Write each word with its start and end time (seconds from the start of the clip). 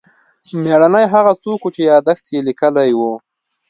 مېړنی 0.61 1.05
هغه 1.13 1.33
څوک 1.43 1.59
و 1.63 1.69
چې 1.75 1.81
یادښت 1.91 2.25
یې 2.33 2.39
لیکلی 2.47 2.89
و. 2.97 3.01